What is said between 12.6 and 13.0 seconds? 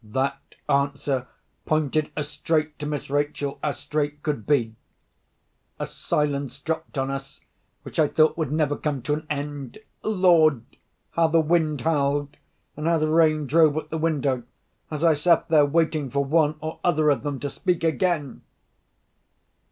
and how